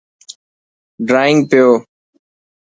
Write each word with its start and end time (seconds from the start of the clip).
ڊرانگ 1.07 1.37
پيو. 1.49 1.67